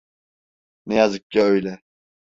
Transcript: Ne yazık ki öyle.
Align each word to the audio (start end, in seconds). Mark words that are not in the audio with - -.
Ne 0.85 0.95
yazık 0.95 1.29
ki 1.29 1.41
öyle. 1.41 1.81